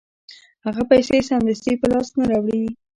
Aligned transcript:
هغه 0.65 0.81
پیسې 0.91 1.17
سمدستي 1.29 1.73
په 1.81 1.87
لاس 1.91 2.07
نه 2.17 2.23
راوړي 2.31 2.61